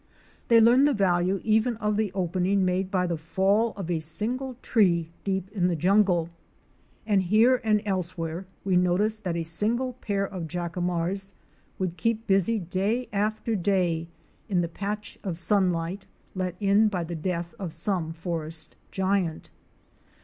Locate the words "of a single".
3.77-4.55